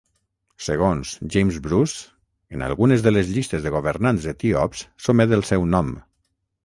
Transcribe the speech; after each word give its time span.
Segons 0.67 1.09
James 1.35 1.59
Bruce, 1.67 1.99
en 2.57 2.65
algunes 2.69 3.05
de 3.09 3.13
les 3.13 3.29
llistes 3.35 3.67
de 3.67 3.75
governants 3.79 4.27
etíops 4.33 4.83
s'omet 5.07 5.37
el 5.39 5.45
seu 5.51 5.69
nom. 5.77 5.93